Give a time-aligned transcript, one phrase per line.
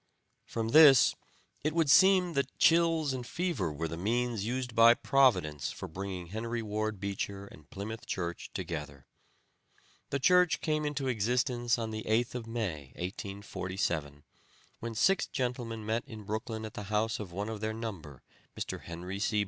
[0.47, 1.13] From this
[1.63, 6.29] it would seem that chills and fever were the means used by Providence for bringing
[6.29, 9.05] Henry Ward Beecher and Plymouth Church together.
[10.09, 14.23] The church came into existence on the 8th of May, 1847,
[14.79, 18.23] when six gentlemen met in Brooklyn at the house of one of their number,
[18.59, 18.81] Mr.
[18.81, 19.39] Henry C.